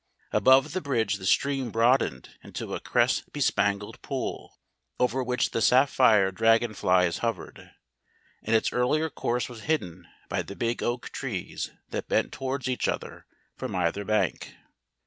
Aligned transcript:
Above 0.31 0.71
the 0.73 0.81
bridge 0.81 1.17
the 1.17 1.27
stream 1.27 1.69
broadened 1.69 2.29
into 2.41 2.73
a 2.73 2.79
cress 2.79 3.21
bespangled 3.31 4.01
pool, 4.01 4.59
over 4.99 5.21
which 5.21 5.51
the 5.51 5.61
sapphire 5.61 6.31
dragon 6.31 6.73
flies 6.73 7.19
hovered, 7.19 7.69
and 8.41 8.55
its 8.55 8.73
earlier 8.73 9.11
course 9.11 9.47
was 9.47 9.65
hidden 9.65 10.07
by 10.27 10.41
the 10.41 10.55
big 10.55 10.81
oak 10.81 11.11
trees 11.11 11.69
that 11.89 12.07
bent 12.09 12.31
towards 12.33 12.67
each 12.67 12.87
other 12.87 13.27
from 13.55 13.75
either 13.75 14.03
bank. 14.03 14.55